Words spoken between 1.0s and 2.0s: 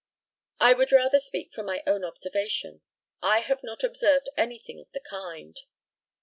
speak from my